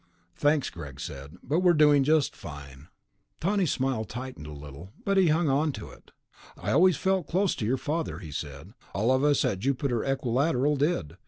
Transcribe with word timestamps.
"Thanks," 0.35 0.71
Greg 0.71 0.99
said. 0.99 1.37
"But 1.43 1.59
we're 1.59 1.73
doing 1.75 2.03
just 2.03 2.35
fine." 2.35 2.87
Tawney's 3.39 3.71
smile 3.71 4.03
tightened 4.03 4.47
a 4.47 4.51
little, 4.51 4.93
but 5.05 5.15
he 5.15 5.27
hung 5.27 5.47
onto 5.47 5.89
it. 5.89 6.09
"I 6.57 6.71
always 6.71 6.97
felt 6.97 7.27
close 7.27 7.53
to 7.57 7.67
your 7.67 7.77
father," 7.77 8.17
he 8.17 8.31
said. 8.31 8.73
"All 8.95 9.11
of 9.11 9.23
us 9.23 9.45
at 9.45 9.59
Jupiter 9.59 10.03
Equilateral 10.03 10.75
did. 10.75 11.17